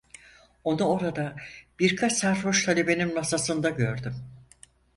Onu 0.63 0.83
orada, 0.83 1.35
birkaç 1.79 2.13
sarhoş 2.13 2.65
talebenin 2.65 3.13
masasında 3.15 3.69
gördüm. 3.69 4.15